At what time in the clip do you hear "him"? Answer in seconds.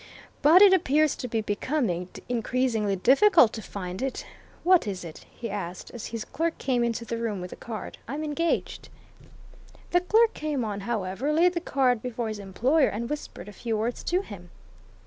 14.21-14.49